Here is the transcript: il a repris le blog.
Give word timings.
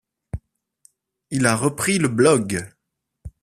il 1.29 1.45
a 1.45 1.55
repris 1.55 1.99
le 1.99 2.07
blog. 2.07 2.67